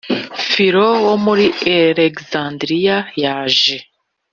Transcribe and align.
filo 0.49 0.87
wo 1.07 1.13
muri 1.25 1.45
alegizandiriya 1.75 2.97
yaje 3.23 3.77